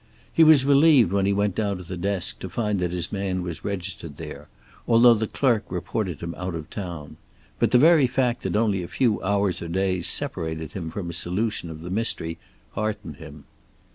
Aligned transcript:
He 0.33 0.43
was 0.43 0.65
relieved 0.65 1.11
when 1.13 1.27
he 1.27 1.31
went 1.31 1.53
down 1.53 1.77
to 1.77 1.83
the 1.83 1.95
desk 1.95 2.39
to 2.39 2.49
find 2.49 2.79
that 2.79 2.89
his 2.89 3.11
man 3.11 3.43
was 3.43 3.63
registered 3.63 4.17
there, 4.17 4.47
although 4.87 5.13
the 5.13 5.27
clerk 5.27 5.63
reported 5.69 6.21
him 6.21 6.33
out 6.39 6.55
of 6.55 6.71
town. 6.71 7.17
But 7.59 7.69
the 7.69 7.77
very 7.77 8.07
fact 8.07 8.41
that 8.41 8.55
only 8.55 8.81
a 8.81 8.87
few 8.87 9.21
hours 9.21 9.61
or 9.61 9.67
days 9.67 10.07
separated 10.07 10.71
him 10.71 10.89
from 10.89 11.11
a 11.11 11.13
solution 11.13 11.69
of 11.69 11.81
the 11.83 11.91
mystery 11.91 12.39
heartened 12.73 13.17
him. 13.17 13.43